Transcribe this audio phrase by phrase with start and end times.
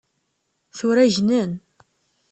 [0.77, 1.51] Tura gnen.